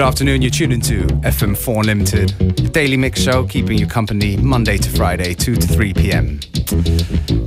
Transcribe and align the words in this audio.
Good 0.00 0.06
afternoon, 0.06 0.40
you're 0.40 0.50
tuned 0.50 0.72
into 0.72 1.02
FM4 1.28 1.80
Unlimited, 1.80 2.30
a 2.40 2.70
daily 2.70 2.96
mix 2.96 3.20
show 3.20 3.44
keeping 3.46 3.76
you 3.76 3.86
company 3.86 4.34
Monday 4.38 4.78
to 4.78 4.88
Friday, 4.88 5.34
2 5.34 5.56
to 5.56 5.66
3 5.66 5.92
p.m. 5.92 6.40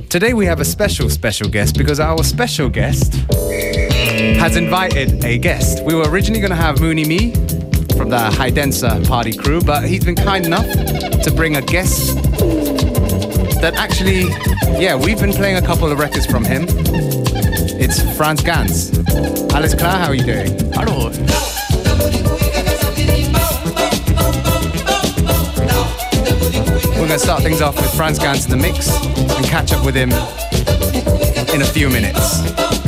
Today 0.08 0.34
we 0.34 0.46
have 0.46 0.60
a 0.60 0.64
special, 0.64 1.10
special 1.10 1.48
guest 1.48 1.76
because 1.76 1.98
our 1.98 2.22
special 2.22 2.68
guest 2.68 3.14
has 4.38 4.54
invited 4.54 5.24
a 5.24 5.36
guest. 5.36 5.84
We 5.84 5.96
were 5.96 6.08
originally 6.08 6.38
going 6.38 6.52
to 6.52 6.56
have 6.56 6.80
Mooney 6.80 7.04
Me 7.04 7.32
from 7.96 8.10
the 8.10 8.20
High 8.20 8.50
Denser 8.50 9.02
party 9.04 9.36
crew, 9.36 9.60
but 9.60 9.82
he's 9.88 10.04
been 10.04 10.14
kind 10.14 10.46
enough 10.46 10.70
to 11.24 11.32
bring 11.34 11.56
a 11.56 11.60
guest 11.60 12.14
that 13.62 13.74
actually, 13.74 14.28
yeah, 14.80 14.94
we've 14.94 15.18
been 15.18 15.32
playing 15.32 15.56
a 15.56 15.62
couple 15.62 15.90
of 15.90 15.98
records 15.98 16.24
from 16.24 16.44
him. 16.44 16.66
It's 16.68 18.00
Franz 18.16 18.44
Gans. 18.44 18.96
Alice 19.52 19.74
klar, 19.74 19.98
how 19.98 20.06
are 20.06 20.14
you 20.14 20.22
doing? 20.22 20.56
Hallo. 20.72 21.10
We're 26.94 27.08
going 27.08 27.10
to 27.10 27.18
start 27.18 27.42
things 27.42 27.60
off 27.60 27.76
with 27.76 27.92
Franz 27.94 28.18
Gans 28.18 28.44
in 28.44 28.50
the 28.50 28.56
mix 28.56 28.88
and 29.36 29.44
catch 29.46 29.72
up 29.72 29.84
with 29.84 29.94
him 29.94 30.10
in 31.52 31.62
a 31.62 31.66
few 31.66 31.90
minutes. 31.90 32.83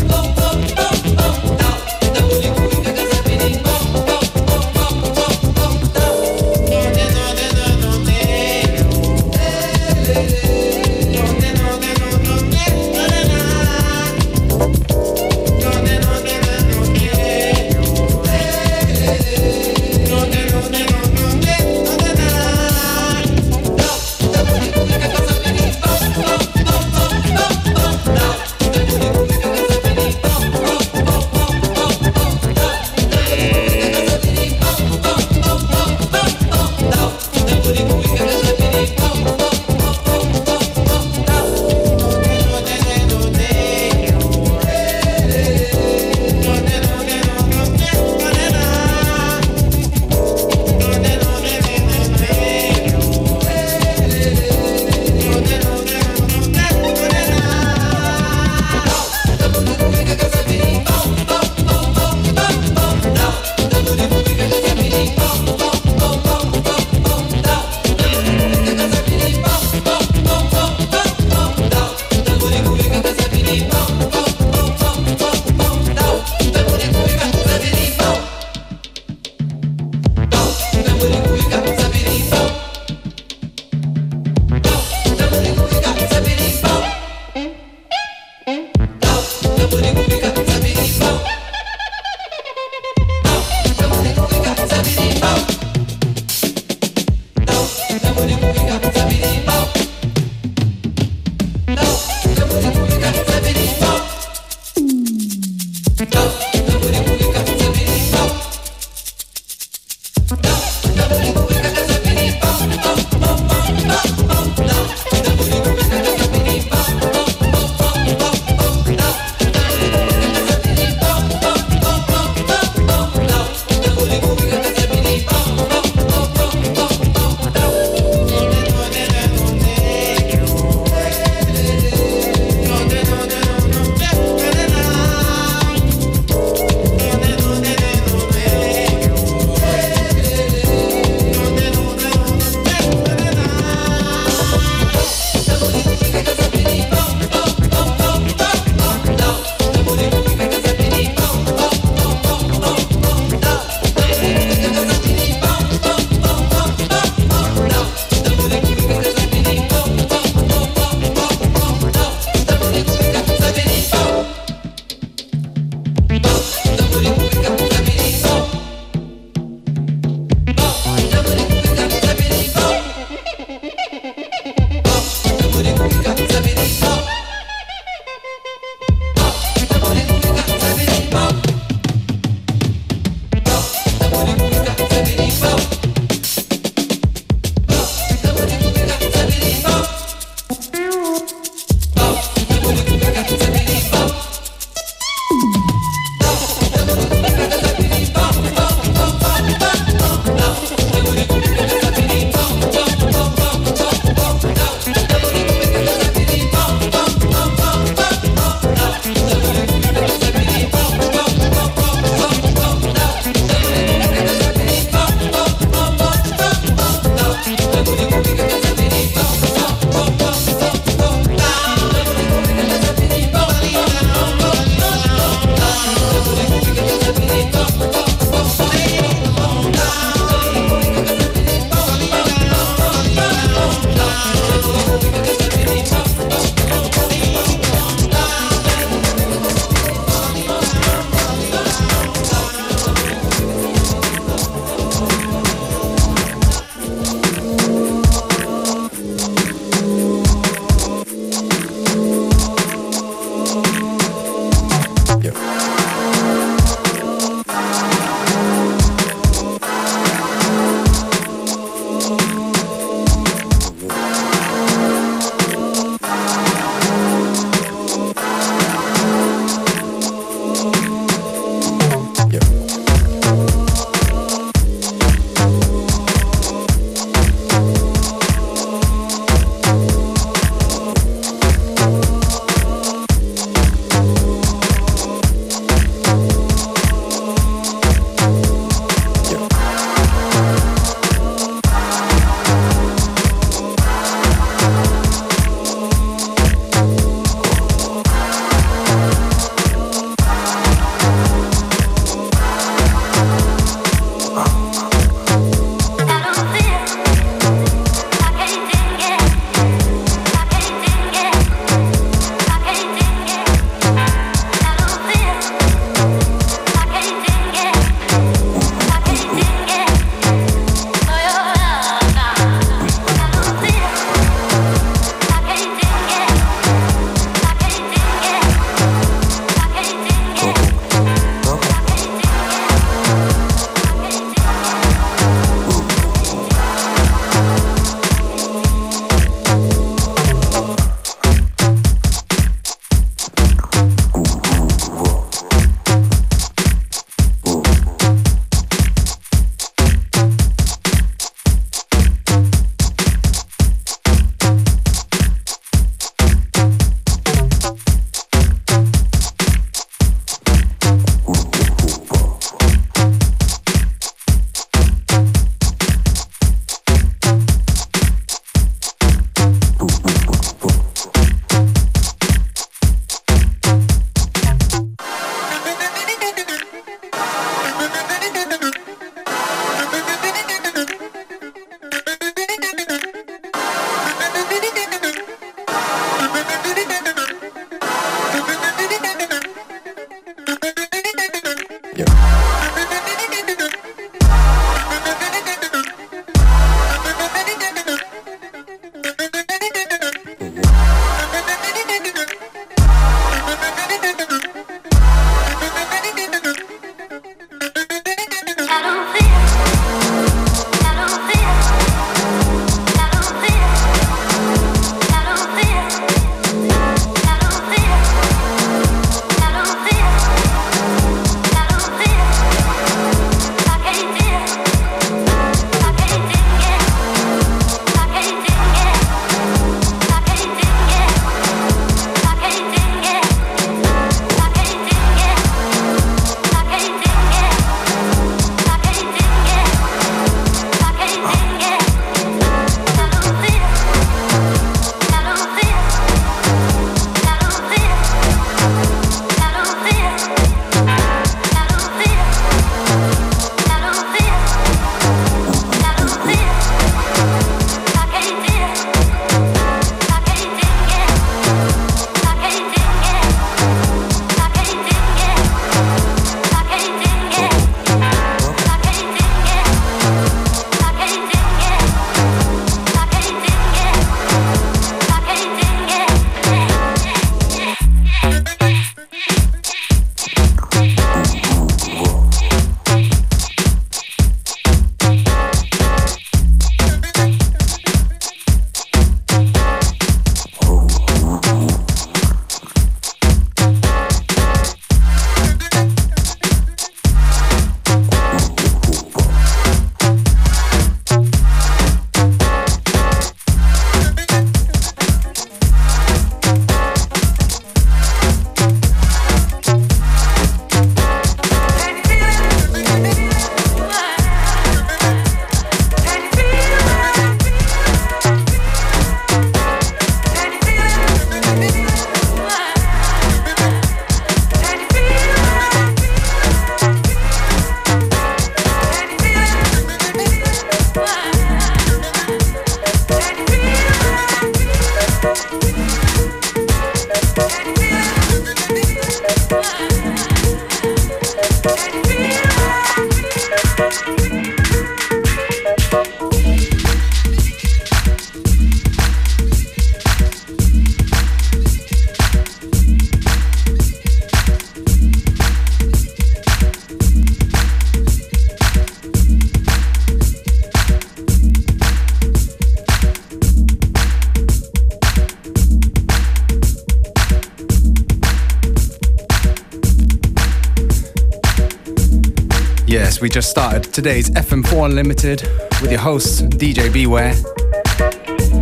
Just 573.37 573.51
started 573.51 573.85
today's 573.93 574.31
FM4 574.31 574.87
Unlimited 574.87 575.43
with 575.83 575.91
your 575.91 576.01
host, 576.01 576.49
DJ 576.49 576.91
Beware, 576.91 577.35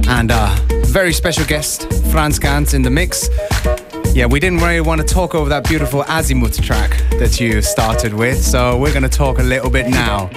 and 0.09 0.33
a 0.33 0.53
very 0.87 1.13
special 1.13 1.45
guest, 1.45 1.89
Franz 2.11 2.41
Gans, 2.41 2.75
in 2.75 2.83
the 2.83 2.91
mix. 2.91 3.29
Yeah, 4.17 4.27
we 4.27 4.41
didn't 4.41 4.59
really 4.59 4.81
want 4.81 5.01
to 5.01 5.07
talk 5.07 5.37
over 5.37 5.49
that 5.49 5.69
beautiful 5.69 6.03
Azimuth 6.09 6.61
track 6.61 6.91
that 7.21 7.39
you 7.39 7.63
started 7.63 8.15
with, 8.15 8.43
so 8.45 8.77
we're 8.77 8.91
going 8.91 9.05
to 9.05 9.09
talk 9.09 9.39
a 9.39 9.45
little 9.45 9.71
bit 9.71 9.87
now. 9.87 10.29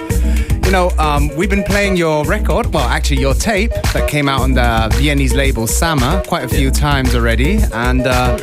You 0.64 0.70
know, 0.70 0.90
um, 0.98 1.34
we've 1.34 1.50
been 1.50 1.64
playing 1.64 1.96
your 1.96 2.24
record, 2.24 2.72
well, 2.72 2.88
actually, 2.88 3.18
your 3.20 3.34
tape 3.34 3.72
that 3.92 4.08
came 4.08 4.28
out 4.28 4.42
on 4.42 4.52
the 4.52 4.88
Viennese 4.98 5.34
label 5.34 5.66
Sama 5.66 6.22
quite 6.28 6.44
a 6.44 6.48
few 6.48 6.70
times 6.70 7.12
already, 7.12 7.58
and 7.72 8.06
uh, 8.06 8.38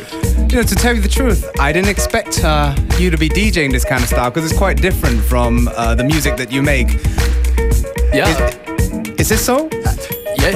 you 0.48 0.56
know, 0.56 0.62
to 0.62 0.74
tell 0.74 0.94
you 0.94 1.00
the 1.00 1.08
truth, 1.08 1.44
I 1.58 1.72
didn't 1.72 1.88
expect 1.88 2.44
uh, 2.44 2.74
you 2.98 3.10
to 3.10 3.18
be 3.18 3.28
DJing 3.28 3.72
this 3.72 3.84
kind 3.84 4.02
of 4.02 4.08
style 4.08 4.30
because 4.30 4.48
it's 4.48 4.56
quite 4.56 4.80
different 4.80 5.20
from 5.22 5.68
uh, 5.76 5.94
the 5.94 6.04
music 6.04 6.36
that 6.36 6.52
you 6.52 6.62
make. 6.62 6.88
Ja. 8.12 8.26
Is, 8.26 9.20
is 9.20 9.28
this 9.28 9.44
so? 9.44 9.68
Ja, 10.38 10.52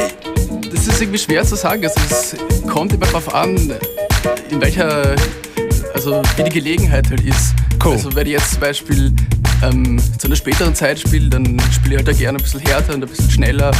das 0.71 0.87
ist 0.87 1.01
irgendwie 1.01 1.19
schwer 1.19 1.45
zu 1.45 1.57
sagen. 1.57 1.85
Also 1.85 2.01
es 2.09 2.37
kommt 2.69 2.93
immer 2.93 3.07
darauf 3.07 3.35
an, 3.35 3.57
in 4.51 4.61
welcher, 4.61 5.17
also 5.95 6.23
wie 6.37 6.45
die 6.45 6.51
Gelegenheit 6.51 7.11
halt 7.11 7.23
ist. 7.23 7.55
Cool. 7.85 7.93
Also 7.93 8.15
wenn 8.15 8.27
ich 8.27 8.35
jetzt 8.35 8.53
zum 8.53 8.61
Beispiel 8.61 9.13
ähm, 9.63 10.01
zu 10.19 10.29
einer 10.29 10.37
späteren 10.37 10.75
Zeit 10.75 11.01
spiele, 11.01 11.29
dann 11.29 11.61
spiele 11.73 11.97
ich 11.97 12.07
halt 12.07 12.15
auch 12.15 12.19
gerne 12.19 12.39
ein 12.39 12.43
bisschen 12.43 12.61
härter 12.61 12.95
und 12.95 13.03
ein 13.03 13.09
bisschen 13.09 13.31
schneller. 13.31 13.73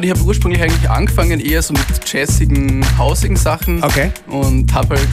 Ich, 0.00 0.10
habe 0.10 0.22
ursprünglich 0.22 0.62
eigentlich 0.62 0.88
angefangen 0.88 1.38
eher 1.38 1.60
so 1.60 1.74
mit 1.74 1.84
jazzigen, 2.10 2.82
hausigen 2.96 3.36
Sachen. 3.36 3.84
Okay. 3.84 4.10
Und 4.26 4.72
habe 4.72 4.96
halt 4.96 5.08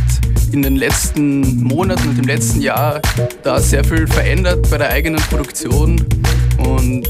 in 0.54 0.64
den 0.64 0.78
letzten 0.78 1.62
Monaten 1.64 2.08
und 2.08 2.18
im 2.18 2.26
letzten 2.26 2.62
Jahr 2.62 3.02
da 3.44 3.60
sehr 3.60 3.84
viel 3.84 4.08
verändert 4.08 4.70
bei 4.70 4.78
der 4.78 4.90
eigenen 4.90 5.20
Produktion. 5.24 6.00
Und 6.60 7.08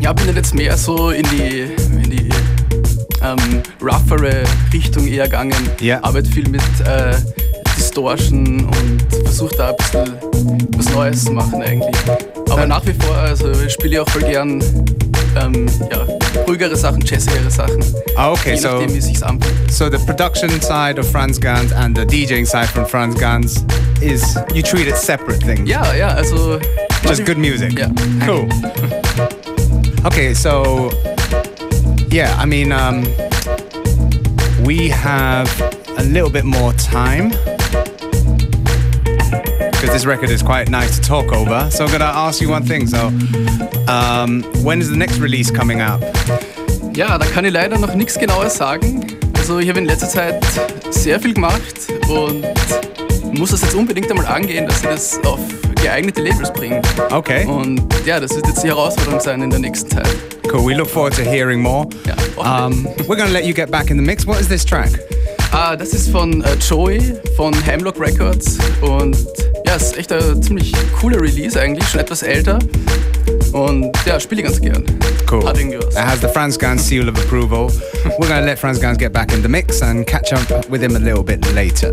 ja, 0.00 0.12
bin 0.12 0.26
dann 0.26 0.34
jetzt 0.34 0.52
mehr 0.52 0.76
so 0.76 1.10
in 1.10 1.24
die, 1.30 1.68
in 2.02 2.10
die 2.10 2.28
ähm, 3.22 3.62
roughere 3.80 4.42
Richtung 4.72 5.06
eher 5.06 5.26
gegangen. 5.26 5.54
Ja. 5.80 6.02
Arbeite 6.02 6.28
viel 6.28 6.48
mit 6.48 6.62
äh, 6.84 7.14
Distortion 7.76 8.64
und 8.64 9.06
versuche 9.22 9.56
da 9.56 9.68
ein 9.68 9.76
bisschen 9.76 10.18
was 10.76 10.90
Neues 10.92 11.24
zu 11.24 11.32
machen 11.32 11.62
eigentlich. 11.62 11.96
Aber 12.50 12.66
nach 12.66 12.84
wie 12.84 12.94
vor, 12.94 13.14
also 13.16 13.52
ich 13.64 13.72
spiele 13.72 13.94
ich 13.94 14.00
auch 14.00 14.10
voll 14.10 14.22
gern 14.22 14.60
ähm, 15.36 15.66
ja, 15.90 16.17
ruhigere 16.46 16.76
Sachen, 16.76 17.00
jazzigere 17.04 17.50
Sachen. 17.50 17.82
Ah, 18.16 18.30
okay, 18.32 18.54
Je 18.56 18.60
nachdem, 18.62 18.88
so 18.88 18.94
wie 18.94 19.00
sich's 19.00 19.22
anfühlt. 19.22 19.70
so 19.70 19.88
the 19.90 19.98
production 20.06 20.50
side 20.60 20.98
of 20.98 21.06
Franz 21.10 21.38
Gans 21.38 21.72
and 21.72 21.96
the 21.96 22.04
DJing 22.04 22.46
side 22.46 22.68
from 22.68 22.84
Franz 22.86 23.14
Gans 23.18 23.64
is 24.00 24.22
you 24.54 24.62
treat 24.62 24.86
it 24.88 24.96
separate 24.96 25.40
things. 25.44 25.68
Ja, 25.68 25.92
ja, 25.94 26.16
also. 26.16 26.58
Just 27.02 27.24
good 27.24 27.38
music. 27.38 27.78
Ja. 27.78 27.88
Cool. 28.26 28.48
Okay, 30.06 30.32
so 30.32 30.90
yeah, 32.10 32.32
I 32.38 32.46
mean, 32.46 32.70
um, 32.72 33.02
we 34.64 34.88
have 34.88 35.48
a 35.98 36.04
little 36.04 36.30
bit 36.30 36.44
more 36.44 36.72
time 36.74 37.32
because 39.88 40.02
this 40.02 40.06
record 40.06 40.28
is 40.28 40.42
quite 40.42 40.68
nice 40.68 40.98
to 40.98 41.08
talk 41.08 41.32
over. 41.32 41.70
So 41.70 41.86
I'm 41.86 41.90
gonna 41.90 42.04
ask 42.04 42.42
you 42.42 42.50
one 42.50 42.62
thing. 42.62 42.86
So, 42.86 43.06
um, 43.88 44.42
when 44.62 44.82
is 44.82 44.90
the 44.90 44.96
next 44.96 45.18
release 45.18 45.50
coming 45.50 45.80
out? 45.80 46.02
Ja, 46.94 47.16
da 47.16 47.24
kann 47.24 47.46
ich 47.46 47.54
leider 47.54 47.78
noch 47.78 47.94
nichts 47.94 48.18
Genaues 48.18 48.54
sagen. 48.54 49.06
Also 49.38 49.60
ich 49.60 49.68
habe 49.68 49.78
in 49.78 49.86
letzter 49.86 50.08
Zeit 50.08 50.44
sehr 50.90 51.18
viel 51.18 51.32
gemacht 51.32 51.62
und 52.08 52.44
muss 53.38 53.52
das 53.52 53.62
jetzt 53.62 53.74
unbedingt 53.74 54.10
einmal 54.10 54.26
angehen, 54.26 54.66
dass 54.66 54.80
sie 54.80 54.88
das 54.88 55.24
auf 55.24 55.40
geeignete 55.82 56.22
Labels 56.22 56.52
bringen. 56.52 56.82
Okay. 57.10 57.46
Und 57.46 57.82
ja, 58.04 58.20
das 58.20 58.34
wird 58.36 58.46
jetzt 58.46 58.62
die 58.62 58.68
Herausforderung 58.68 59.20
sein 59.20 59.40
in 59.40 59.48
der 59.48 59.60
nächsten 59.60 59.88
Zeit. 59.88 60.08
Cool. 60.52 60.66
We 60.66 60.74
look 60.74 60.90
forward 60.90 61.14
to 61.14 61.22
hearing 61.22 61.62
more. 61.62 61.88
Yeah, 62.06 62.66
um, 62.66 62.84
we're 63.06 63.16
going 63.16 63.28
to 63.28 63.32
let 63.32 63.44
you 63.44 63.54
get 63.54 63.70
back 63.70 63.90
in 63.90 63.96
the 63.96 64.04
mix. 64.04 64.26
What 64.26 64.38
is 64.38 64.48
this 64.48 64.66
track? 64.66 64.90
Ah, 65.50 65.74
das 65.76 65.94
ist 65.94 66.10
von 66.10 66.42
äh, 66.42 66.56
Joey 66.60 67.14
von 67.36 67.54
Hemlock 67.62 67.98
Records 67.98 68.58
und 68.82 69.16
ja, 69.68 69.76
es 69.76 69.82
ist 69.82 69.98
echt 69.98 70.12
ein 70.12 70.42
ziemlich 70.42 70.72
cooler 70.98 71.20
Release 71.20 71.60
eigentlich, 71.60 71.86
schon 71.86 72.00
etwas 72.00 72.22
älter 72.22 72.58
und 73.52 73.94
ja, 74.06 74.18
spiele 74.18 74.40
ich 74.40 74.46
ganz 74.46 74.60
gern. 74.62 74.82
Cool. 75.30 75.46
Hat 75.46 75.58
irgendwie 75.58 75.76
was. 75.76 75.94
It 75.94 76.00
has 76.00 76.20
the 76.22 76.28
Franz 76.28 76.58
Gans 76.58 76.86
seal 76.86 77.06
of 77.06 77.18
approval. 77.18 77.70
we're 78.18 78.28
to 78.28 78.40
let 78.40 78.58
Franz 78.58 78.80
Gans 78.80 78.96
get 78.96 79.12
back 79.12 79.30
in 79.34 79.42
the 79.42 79.48
mix 79.48 79.82
and 79.82 80.06
catch 80.06 80.32
up 80.32 80.70
with 80.70 80.80
him 80.80 80.96
a 80.96 80.98
little 80.98 81.22
bit 81.22 81.44
later. 81.52 81.92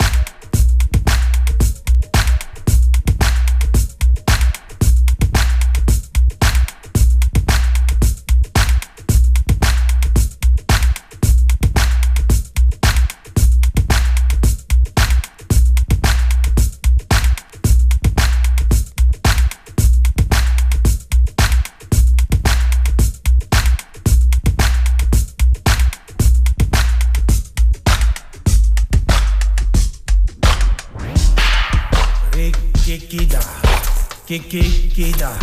깨깨깨다 34.31 35.37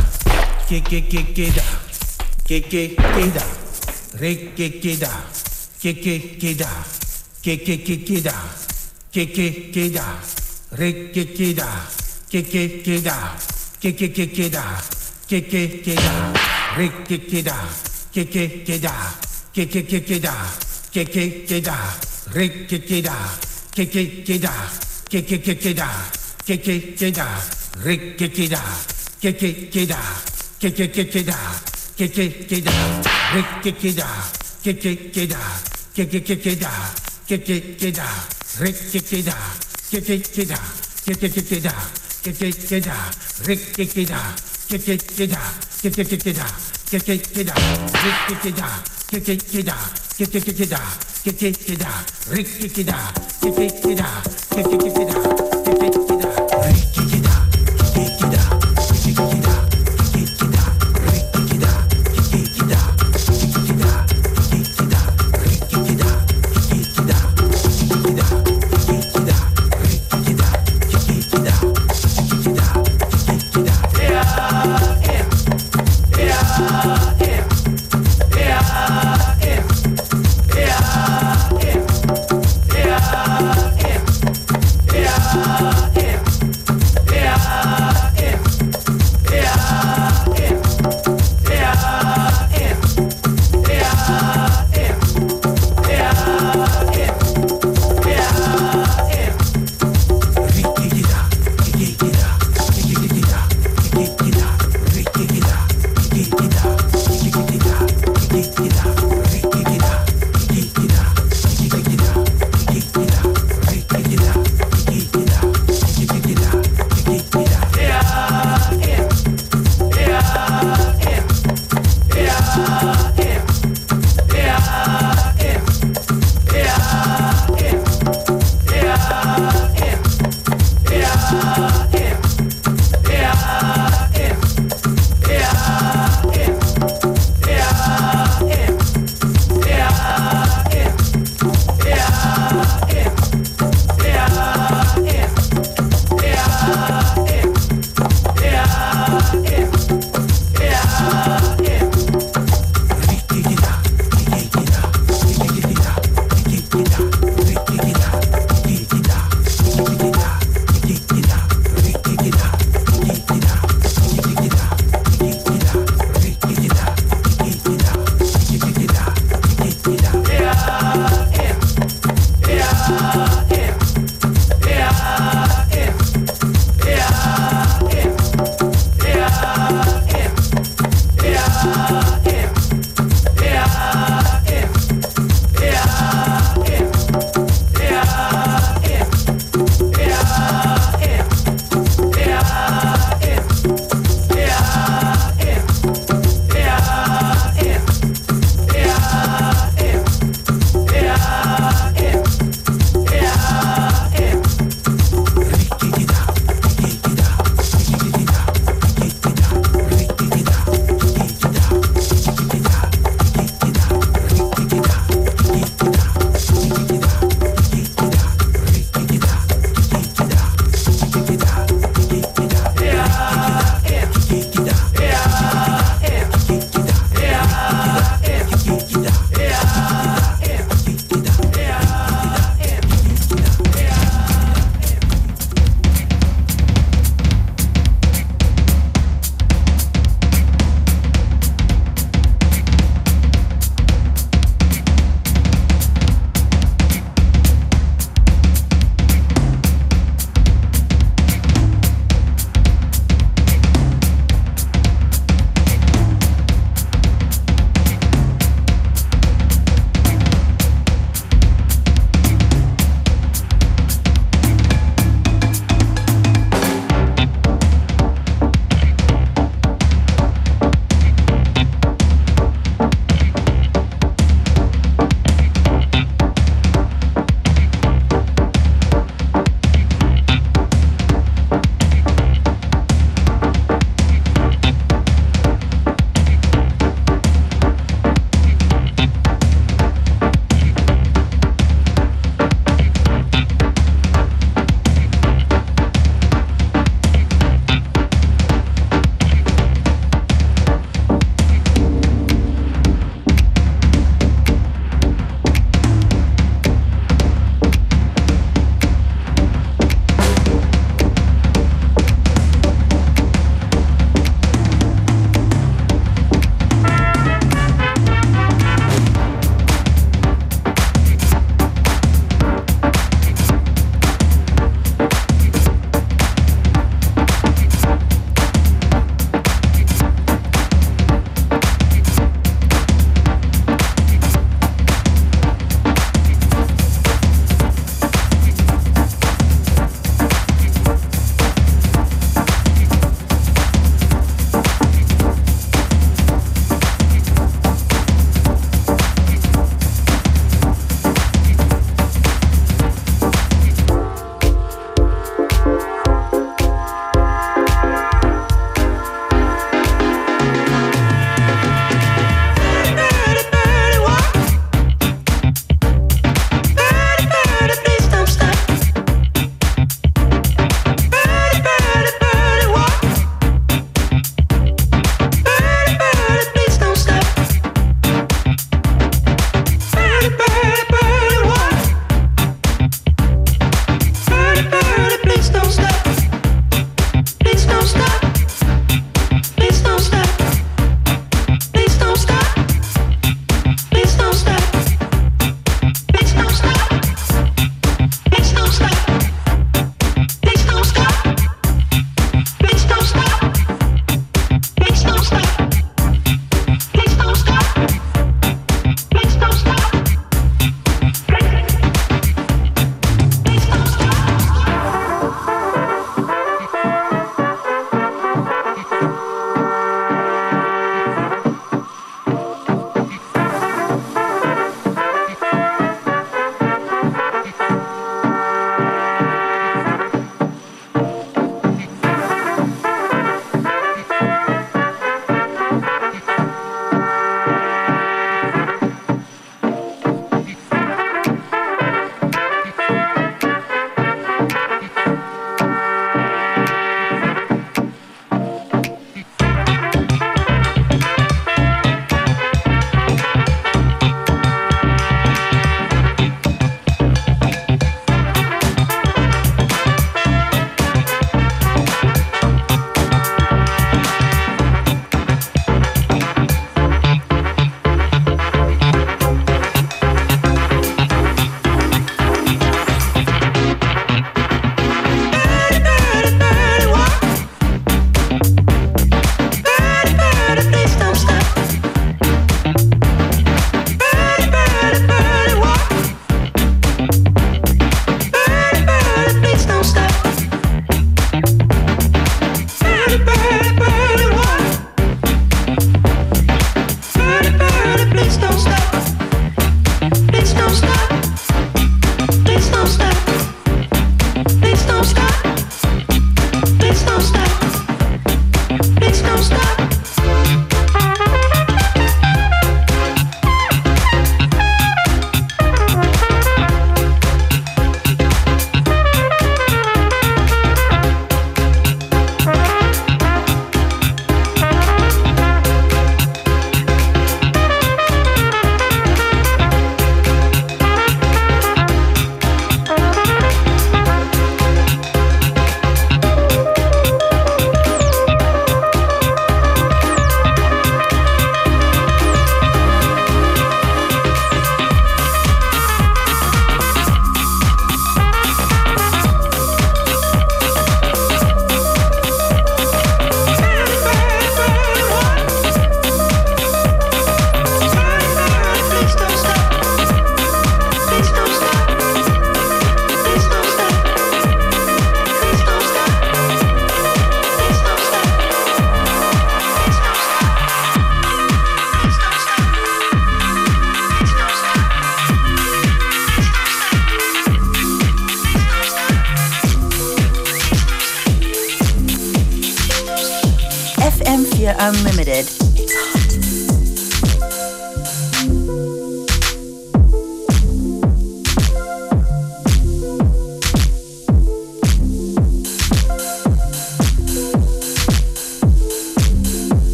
깨깨깨깨다 0.67 1.63
깨깨깨다 2.47 3.47
레깨깨다 4.15 5.27
깨깨깨다 5.79 6.87
깨깨깨깨다 7.43 8.57
깨깨깨다 9.13 10.23
레깨깨다 10.71 11.89
깨깨깨다 12.31 13.39
깨깨깨깨다 13.81 14.83
깨깨깨다 15.29 16.33
레깨깨다 16.79 17.69
깨깨깨다 18.15 19.21
깨깨깨깨다 19.53 20.51
깨깨깨다 20.93 22.01
레깨깨다 22.33 23.39
깨깨깨다 23.75 24.51
깨깨깨깨다 25.11 25.11
깨깨깨다 25.11 26.13
깨깨깨다 26.47 27.68
que 27.83 28.31
queda, 28.31 28.63
que 29.21 29.35
que 29.35 29.71
que 29.71 29.71
queda, 29.71 29.99
que 30.59 30.73
que 30.73 32.47
queda, 32.47 32.73
re 33.33 33.45
que 33.63 33.73
queda, 33.73 34.07
que 34.63 34.75
que 34.75 35.11
queda, 35.11 35.39
que 35.95 36.09
que 36.09 36.23
que 36.23 36.39
queda, 36.39 36.71
que 37.27 37.39
que 37.39 37.77
queda, 37.79 38.07
re 38.59 38.73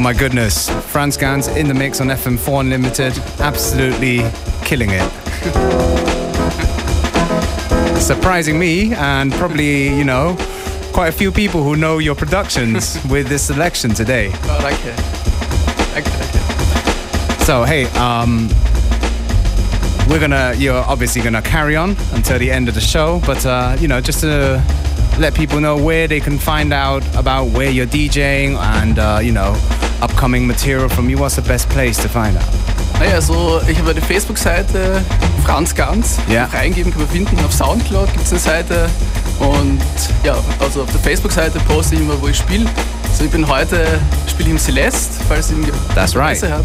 my 0.00 0.12
goodness. 0.12 0.70
Franz 0.92 1.16
Gans 1.16 1.48
in 1.48 1.66
the 1.66 1.74
mix 1.74 2.00
on 2.00 2.06
FM4 2.06 2.60
Unlimited. 2.60 3.18
Absolutely 3.40 4.18
killing 4.62 4.90
it. 4.92 5.02
Surprising 7.98 8.56
me 8.58 8.94
and 8.94 9.32
probably, 9.32 9.88
you 9.88 10.04
know, 10.04 10.36
quite 10.92 11.08
a 11.08 11.12
few 11.12 11.32
people 11.32 11.64
who 11.64 11.74
know 11.74 11.98
your 11.98 12.14
productions 12.14 12.96
with 13.10 13.28
this 13.28 13.42
selection 13.46 13.90
today. 13.90 14.30
Oh, 14.44 14.60
danke. 14.62 14.94
Danke, 15.94 16.10
danke. 16.10 16.38
So, 17.44 17.64
hey, 17.64 17.86
um, 17.96 18.48
we're 20.08 20.20
gonna, 20.20 20.54
you're 20.58 20.84
obviously 20.84 21.22
gonna 21.22 21.42
carry 21.42 21.74
on 21.76 21.96
until 22.12 22.38
the 22.38 22.50
end 22.52 22.68
of 22.68 22.74
the 22.74 22.80
show, 22.80 23.20
but, 23.26 23.44
uh, 23.46 23.76
you 23.80 23.88
know, 23.88 24.00
just 24.00 24.20
to 24.20 24.62
let 25.18 25.34
people 25.34 25.60
know 25.60 25.76
where 25.76 26.06
they 26.06 26.20
can 26.20 26.38
find 26.38 26.72
out 26.72 27.02
about 27.16 27.46
where 27.46 27.70
you're 27.70 27.86
DJing 27.86 28.56
and, 28.56 28.98
uh, 28.98 29.18
you 29.20 29.32
know, 29.32 29.56
upcoming 30.02 30.46
material 30.46 30.88
from 30.88 31.08
you, 31.08 31.18
what's 31.18 31.36
the 31.36 31.42
best 31.42 31.68
place 31.70 31.96
to 32.02 32.08
find 32.08 32.36
out? 32.36 32.44
Naja, 33.00 33.20
so 33.20 33.60
ich 33.68 33.78
habe 33.78 33.90
eine 33.90 34.00
Facebook-Seite, 34.00 35.02
Franz 35.44 35.74
Ganz. 35.74 36.18
Ja. 36.28 36.44
Einfach 36.44 36.58
Eingeben 36.58 36.90
kann 36.90 37.00
man 37.02 37.10
finden. 37.10 37.38
Auf 37.44 37.52
Soundcloud 37.52 38.12
gibt 38.12 38.24
es 38.24 38.32
eine 38.32 38.40
Seite. 38.40 38.90
Und 39.38 39.80
ja, 40.24 40.36
also 40.58 40.82
auf 40.82 40.90
der 40.90 41.00
Facebook-Seite 41.00 41.60
poste 41.60 41.94
ich 41.94 42.00
immer, 42.00 42.20
wo 42.20 42.26
ich 42.28 42.36
spiele. 42.36 42.66
So, 43.16 43.24
ich 43.24 43.30
bin 43.30 43.46
heute, 43.48 44.00
spiele 44.28 44.48
ich 44.48 44.54
im 44.54 44.58
Celeste, 44.58 45.22
falls 45.28 45.50
ihr 45.50 45.56
That's 45.94 46.16
right. 46.16 46.42
Habt. 46.42 46.64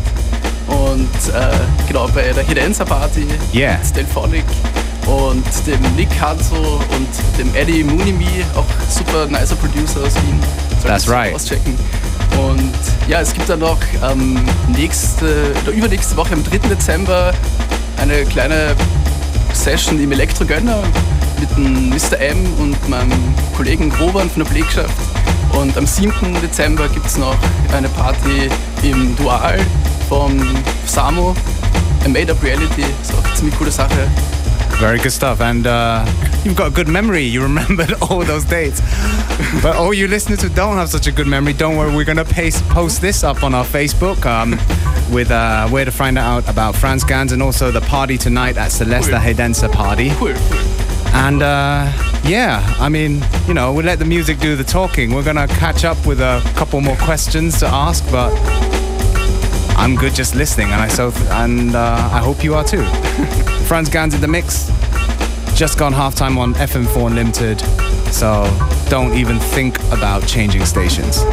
Und 0.67 1.10
äh, 1.34 1.58
genau, 1.88 2.08
bei 2.08 2.32
der 2.34 2.43
Hidenza 2.43 2.86
Party 2.86 3.28
Yeah. 3.54 3.78
mit 3.84 3.96
Delphonic 3.96 4.46
und 5.06 5.46
dem 5.67 5.82
Nick 5.96 6.10
Hanzo 6.19 6.56
und 6.56 7.08
dem 7.38 7.54
Eddie 7.54 7.84
Munimi, 7.84 8.43
auch 8.56 8.65
super 8.89 9.26
nicer 9.28 9.56
Producer 9.56 10.00
aus 10.06 10.15
Wien. 10.15 10.39
Solltet 10.82 10.88
That's 10.88 11.10
right. 11.10 11.36
Auschecken. 11.36 11.78
Und 12.39 12.74
ja, 13.08 13.22
es 13.22 13.34
gibt 13.34 13.50
dann 13.50 13.60
noch 13.60 13.80
ähm, 14.10 14.39
nächste, 14.76 15.54
oder 15.63 15.72
übernächste 15.72 16.15
Woche 16.15 16.34
am 16.34 16.43
3. 16.43 16.58
Dezember 16.69 17.34
eine 17.98 18.26
kleine 18.26 18.76
Session 19.54 20.00
im 20.00 20.12
Elektro-Gönner 20.12 20.84
mit 21.39 21.50
dem 21.58 21.89
Mr. 21.89 22.19
M 22.19 22.46
und 22.60 22.89
meinem 22.89 23.12
Kollegen 23.56 23.91
Robert 24.00 24.32
von 24.32 24.43
der 24.43 24.50
Belegschaft. 24.50 24.93
Und 25.54 25.78
am 25.78 25.86
7. 25.86 26.12
Dezember 26.41 26.88
gibt 26.89 27.06
es 27.06 27.17
noch 27.17 27.36
eine 27.74 27.89
Party 27.89 28.50
im 28.82 29.15
Dual 29.15 29.60
vom 30.10 30.39
Samo, 30.86 31.36
a 32.04 32.10
Made 32.10 32.32
Up 32.32 32.41
Reality. 32.43 32.84
Ist 33.02 33.13
auch 33.13 33.24
eine 33.24 33.36
ziemlich 33.36 33.58
coole 33.58 33.72
Sache. 33.72 34.08
Very 34.79 34.99
good 34.99 35.12
stuff. 35.12 35.41
And 35.41 35.65
uh, 35.67 36.05
you've 36.43 36.55
got 36.55 36.71
a 36.71 36.73
good 36.73 36.88
memory. 36.88 37.23
You 37.23 37.41
remembered 37.43 37.93
all 38.01 38.23
those 38.23 38.45
dates. 38.45 38.81
but 39.62 39.75
all 39.75 39.93
you 39.93 40.07
listeners 40.07 40.41
who 40.41 40.49
don't 40.49 40.77
have 40.77 40.89
such 40.89 41.07
a 41.07 41.12
good 41.12 41.27
memory, 41.27 41.53
don't 41.53 41.77
worry. 41.77 41.95
We're 41.95 42.05
going 42.05 42.17
to 42.17 42.25
post 42.25 43.01
this 43.01 43.23
up 43.23 43.43
on 43.43 43.53
our 43.53 43.65
Facebook 43.65 44.25
um, 44.25 44.51
with 45.13 45.31
uh, 45.31 45.67
where 45.69 45.86
to 45.86 45.91
find 45.91 46.17
out 46.17 46.47
about 46.49 46.75
Franz 46.75 47.03
Gans 47.03 47.31
and 47.31 47.41
also 47.41 47.71
the 47.71 47.81
party 47.81 48.17
tonight 48.17 48.57
at 48.57 48.71
Celeste. 48.71 49.12
Hedensa 49.12 49.71
party. 49.71 50.09
And 51.15 51.43
uh, 51.43 51.91
yeah, 52.23 52.75
I 52.79 52.89
mean, 52.89 53.23
you 53.47 53.53
know, 53.53 53.71
we'll 53.71 53.86
let 53.86 53.99
the 53.99 54.05
music 54.05 54.39
do 54.39 54.55
the 54.55 54.63
talking. 54.63 55.13
We're 55.13 55.23
going 55.23 55.36
to 55.36 55.47
catch 55.47 55.86
up 55.86 56.05
with 56.05 56.19
a 56.19 56.41
couple 56.55 56.81
more 56.81 56.97
questions 56.97 57.59
to 57.59 57.67
ask, 57.67 58.03
but 58.12 58.33
I'm 59.77 59.95
good 59.95 60.13
just 60.13 60.36
listening, 60.36 60.71
and 60.71 60.81
I 60.81 60.88
so 60.88 61.12
and 61.31 61.75
uh, 61.75 62.09
I 62.12 62.19
hope 62.19 62.43
you 62.43 62.55
are 62.55 62.63
too. 62.63 62.83
Franz 63.73 63.89
Gans 63.89 64.13
in 64.13 64.21
the 64.21 64.27
mix. 64.27 64.67
Just 65.55 65.79
gone 65.79 65.93
halftime 65.93 66.38
on 66.38 66.53
FM4 66.53 67.07
Unlimited, 67.07 67.59
so 68.13 68.45
don't 68.88 69.15
even 69.15 69.39
think 69.39 69.79
about 69.91 70.27
changing 70.27 70.63
stations. 70.63 71.23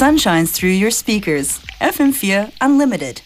Sun 0.00 0.16
shines 0.16 0.50
through 0.50 0.70
your 0.70 0.90
speakers. 0.90 1.58
FM4 1.78 2.52
Unlimited. 2.62 3.20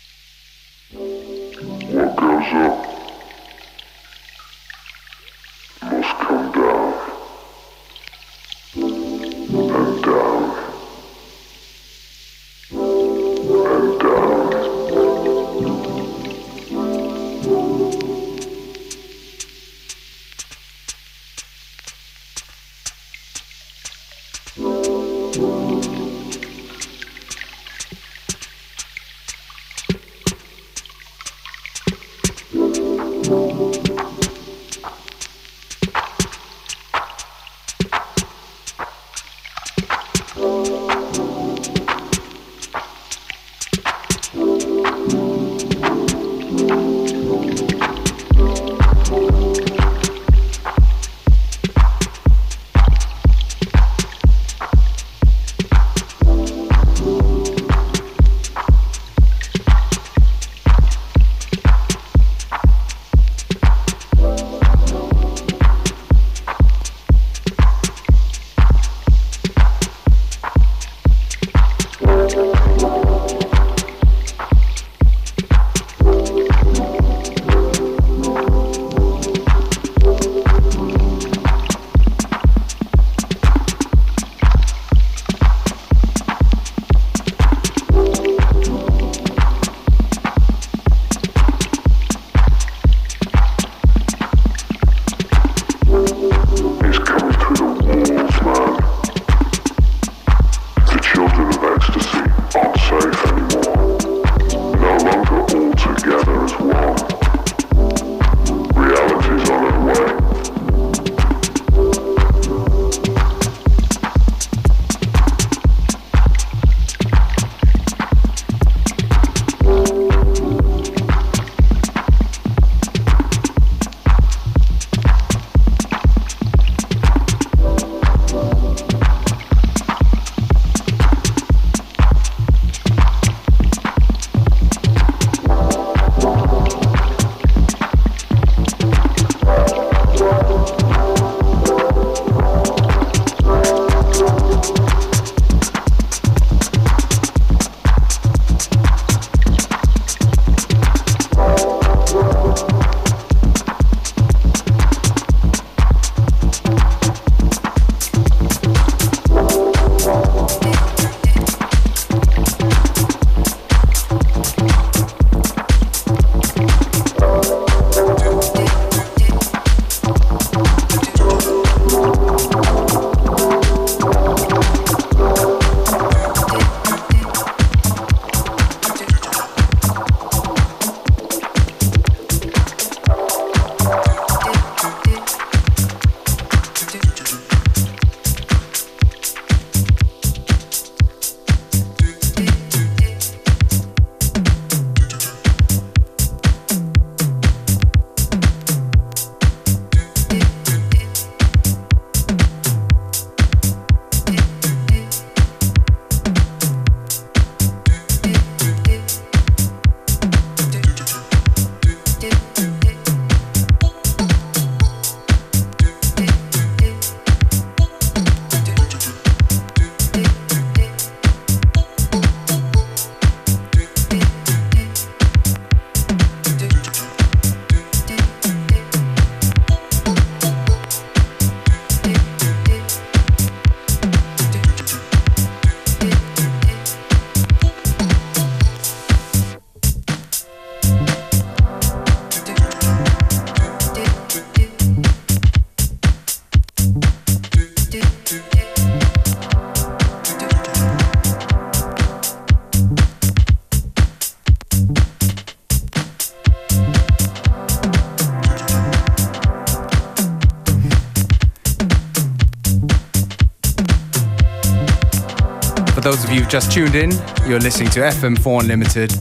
You've 266.35 266.49
just 266.49 266.73
tuned 266.73 266.97
in, 266.97 267.13
you're 267.47 267.61
listening 267.61 267.91
to 267.91 268.01
FM4 268.01 268.63
Unlimited 268.63 269.13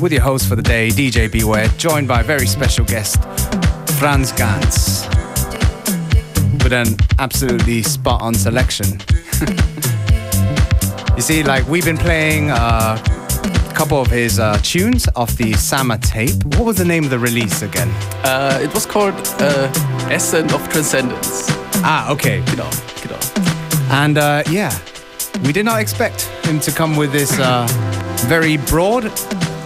with 0.00 0.12
your 0.12 0.22
host 0.22 0.48
for 0.48 0.56
the 0.56 0.62
day, 0.62 0.88
DJ 0.88 1.30
Beware, 1.30 1.68
joined 1.76 2.08
by 2.08 2.22
a 2.22 2.24
very 2.24 2.46
special 2.46 2.86
guest, 2.86 3.22
Franz 3.98 4.32
Gans, 4.32 5.06
with 6.64 6.72
an 6.72 6.96
absolutely 7.18 7.82
spot 7.82 8.22
on 8.22 8.32
selection. 8.32 8.86
you 11.16 11.20
see, 11.20 11.42
like, 11.42 11.68
we've 11.68 11.84
been 11.84 11.98
playing 11.98 12.48
a 12.48 12.98
couple 13.74 14.00
of 14.00 14.06
his 14.06 14.38
uh, 14.38 14.58
tunes 14.62 15.06
off 15.16 15.36
the 15.36 15.52
Sama 15.52 15.98
tape. 15.98 16.42
What 16.44 16.64
was 16.64 16.78
the 16.78 16.86
name 16.86 17.04
of 17.04 17.10
the 17.10 17.18
release 17.18 17.60
again? 17.60 17.90
Uh, 18.24 18.58
it 18.62 18.72
was 18.72 18.86
called 18.86 19.12
uh, 19.38 19.70
Essence 20.10 20.50
of 20.54 20.66
Transcendence. 20.70 21.44
Ah, 21.84 22.10
okay. 22.10 22.42
Genau, 22.46 22.70
genau. 23.02 23.20
And 23.90 24.16
uh, 24.16 24.42
yeah, 24.48 24.74
we 25.44 25.52
did 25.52 25.64
not 25.64 25.80
expect 25.80 26.22
him 26.44 26.60
to 26.60 26.70
come 26.72 26.96
with 26.96 27.12
this 27.12 27.38
uh, 27.38 27.66
very 28.28 28.56
broad 28.56 29.04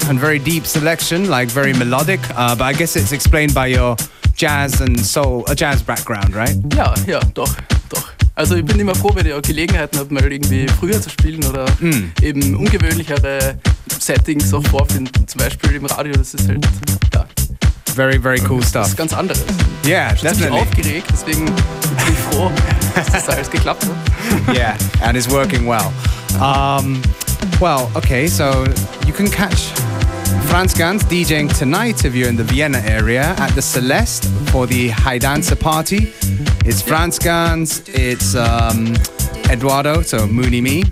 and 0.09 0.19
very 0.19 0.39
deep 0.39 0.67
selection, 0.67 1.29
like 1.29 1.49
very 1.51 1.73
melodic. 1.73 2.21
Uh, 2.37 2.55
but 2.55 2.65
I 2.65 2.73
guess 2.73 2.97
it's 2.97 3.13
explained 3.13 3.55
by 3.55 3.67
your 3.69 3.97
jazz 4.35 4.81
and 4.81 4.99
soul, 4.99 5.45
a 5.49 5.55
jazz 5.55 5.83
background, 5.83 6.35
right? 6.35 6.57
Ja, 6.75 6.95
ja, 7.07 7.21
doch, 7.35 7.55
doch. 7.89 8.09
Also 8.35 8.57
ich 8.57 8.65
bin 8.65 8.79
immer 8.81 8.95
froh, 8.95 9.11
wenn 9.15 9.27
ich 9.27 9.33
auch 9.35 9.43
Gelegenheiten 9.43 9.99
habe, 9.99 10.13
mal 10.15 10.33
irgendwie 10.33 10.67
früher 10.79 11.01
zu 11.01 11.11
spielen 11.11 11.45
oder 11.45 11.67
Mm. 11.81 12.13
eben 12.23 12.57
ungewöhnlichere 12.57 13.59
Settings 13.99 14.53
auch 14.55 14.65
vorfinden. 14.69 15.27
Zum 15.27 15.39
Beispiel 15.41 15.77
im 15.77 15.85
Radio, 15.87 16.13
das 16.15 16.33
ist 16.35 16.49
halt, 16.49 16.67
Very, 18.01 18.17
very 18.17 18.41
cool 18.49 18.61
das 18.61 18.71
stuff. 18.71 18.87
ist 18.87 18.97
ganz 18.97 19.13
anderes. 19.13 19.45
Yeah, 19.85 20.15
Ich 20.15 20.23
bin 20.23 20.31
definitely. 20.31 20.59
aufgeregt, 20.61 21.07
deswegen 21.13 21.45
bin 21.45 21.55
ich 22.11 22.19
froh, 22.31 22.51
dass 22.95 23.13
das 23.13 23.29
alles 23.29 23.51
geklappt 23.51 23.85
hat. 23.85 24.57
yeah, 24.57 24.75
and 25.03 25.19
it's 25.19 25.29
working 25.29 25.67
well. 25.67 25.93
Um, 26.41 27.03
well, 27.61 27.91
okay, 27.95 28.27
so 28.27 28.65
you 29.07 29.13
can 29.13 29.29
catch 29.31 29.73
Franz 30.47 30.73
Gans 30.73 31.05
DJing 31.05 31.51
tonight 31.59 32.07
if 32.07 32.15
you're 32.15 32.31
in 32.31 32.37
the 32.39 32.45
Vienna 32.45 32.79
area 32.87 33.35
at 33.39 33.51
the 33.55 33.61
Celeste 33.61 34.25
for 34.51 34.67
the 34.67 34.89
High 34.89 35.19
Dancer 35.19 35.55
party. 35.57 36.11
It's 36.65 36.81
Franz 36.81 37.19
Gans, 37.19 37.83
it's 37.89 38.35
um, 38.35 38.95
Eduardo, 39.51 40.01
so 40.01 40.27
Mooney 40.27 40.63
Me, 40.63 40.85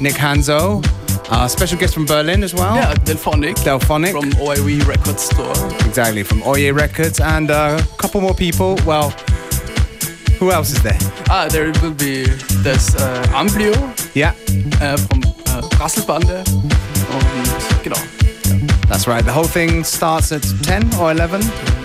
Nick 0.00 0.16
Hanzo, 0.16 0.82
uh, 1.30 1.48
special 1.48 1.78
guest 1.78 1.94
from 1.94 2.04
Berlin 2.06 2.42
as 2.42 2.54
well. 2.54 2.76
Ja, 2.76 2.94
Delphonic, 3.04 3.56
Delphonic. 3.64 4.12
from 4.12 4.32
Oye 4.40 4.80
Record 4.86 5.18
Store. 5.20 5.52
Exactly, 5.86 6.22
from 6.24 6.42
Oye 6.42 6.70
Records, 6.72 7.20
and 7.20 7.50
uh, 7.50 7.78
a 7.80 7.96
couple 7.96 8.20
more 8.20 8.34
people. 8.34 8.76
Well, 8.86 9.10
who 10.38 10.50
else 10.50 10.70
is 10.72 10.82
there? 10.82 10.98
Ah, 11.30 11.48
there 11.48 11.72
will 11.80 11.94
be 11.94 12.24
das 12.64 12.94
äh, 12.94 13.28
Amplio 13.34 13.72
Yeah, 14.14 14.34
äh, 14.80 14.96
vom 14.98 15.22
äh, 15.22 15.76
Rasselbande 15.80 16.42
und 16.46 17.82
genau. 17.84 17.96
that's 18.88 19.06
right. 19.06 19.24
The 19.24 19.32
whole 19.32 19.46
thing 19.48 19.84
starts 19.84 20.32
at 20.32 20.42
10 20.64 20.94
or 21.00 21.10
11. 21.12 21.40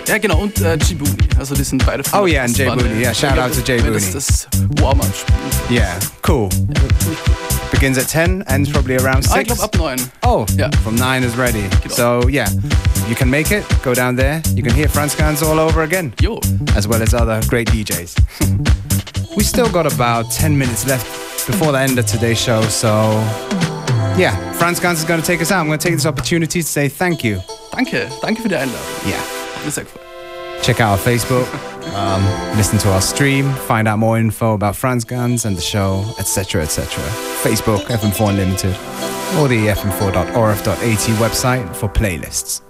Ja, 0.07 0.17
genau, 0.17 0.39
und 0.39 0.59
äh, 0.61 0.77
Djibouti. 0.77 1.27
Also 1.37 1.53
die 1.55 1.63
sind 1.63 1.85
beide 1.85 2.03
von 2.03 2.19
Oh, 2.21 2.25
yeah, 2.25 2.43
and 2.43 2.51
Rasselbande. 2.57 2.83
Booney. 2.85 3.01
Yeah, 3.03 3.13
shout 3.13 3.37
out 3.37 3.53
to 3.53 3.61
Jay 3.61 3.81
Wenn 3.83 3.93
das 3.93 4.03
Booney. 4.05 4.13
das 4.13 4.47
Warm-Up 4.81 5.05
spielt. 5.15 5.71
Yeah, 5.79 5.95
cool. 6.27 6.49
Begins 7.71 7.97
at 7.97 8.07
10, 8.07 8.43
ends 8.47 8.69
probably 8.71 8.95
around 8.97 9.23
6. 9.23 9.33
Ah, 9.33 9.39
ich 9.41 9.47
glaube 9.47 9.63
ab 9.63 9.75
9. 9.77 9.99
Oh, 10.23 10.45
Yeah. 10.57 10.69
from 10.83 10.95
9 10.95 11.23
is 11.23 11.37
ready. 11.37 11.63
So, 11.89 12.27
yeah, 12.29 12.47
you 13.09 13.15
can 13.15 13.29
make 13.29 13.51
it, 13.51 13.63
go 13.83 13.93
down 13.93 14.15
there. 14.15 14.41
You 14.55 14.63
can 14.63 14.73
hear 14.73 14.87
Franz 14.89 15.15
Gans 15.15 15.41
all 15.43 15.59
over 15.59 15.83
again, 15.83 16.13
Jo, 16.21 16.39
as 16.75 16.87
well 16.87 17.01
as 17.01 17.13
other 17.13 17.39
great 17.47 17.69
DJs. 17.69 18.15
we 19.37 19.43
still 19.43 19.69
got 19.69 19.85
about 19.85 20.31
10 20.31 20.57
minutes 20.57 20.85
left 20.87 21.05
before 21.45 21.71
the 21.71 21.79
end 21.79 21.99
of 21.99 22.05
today's 22.05 22.39
show, 22.39 22.61
so 22.63 22.89
yeah, 24.17 24.35
Franz 24.53 24.79
Gans 24.79 24.99
is 24.99 25.05
going 25.05 25.21
to 25.21 25.25
take 25.27 25.41
us 25.41 25.51
out. 25.51 25.59
I'm 25.59 25.67
going 25.67 25.77
to 25.79 25.83
take 25.87 25.95
this 25.95 26.05
opportunity 26.07 26.61
to 26.61 26.67
say 26.67 26.89
thank 26.89 27.23
you. 27.23 27.39
danke. 27.71 28.09
Danke 28.21 28.41
für 28.41 28.49
die 28.49 28.55
Einladung. 28.55 28.81
Yeah. 29.05 29.21
Mich 29.65 29.73
sehr. 29.75 29.85
Check 30.61 30.81
out 30.81 30.91
our 30.91 30.97
Facebook, 30.97 31.47
um, 31.93 32.57
listen 32.57 32.77
to 32.79 32.91
our 32.91 33.01
stream, 33.01 33.51
find 33.53 33.87
out 33.87 33.99
more 33.99 34.17
info 34.17 34.53
about 34.53 34.75
Franz 34.75 35.05
Gans 35.05 35.45
and 35.45 35.55
the 35.55 35.61
show, 35.61 36.03
etc., 36.19 36.61
etc. 36.61 37.03
Facebook, 37.41 37.79
FM4 37.85 38.29
Unlimited, 38.29 38.75
or 39.39 39.47
the 39.47 39.67
fm4.orf.at 39.67 40.77
website 41.19 41.75
for 41.75 41.87
playlists. 41.87 42.66